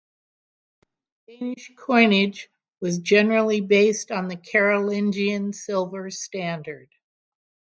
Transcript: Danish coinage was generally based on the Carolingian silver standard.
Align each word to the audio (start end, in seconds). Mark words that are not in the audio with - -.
Danish 1.27 1.73
coinage 1.77 2.49
was 2.79 2.97
generally 2.97 3.61
based 3.61 4.09
on 4.09 4.29
the 4.29 4.35
Carolingian 4.35 5.53
silver 5.53 6.09
standard. 6.09 6.89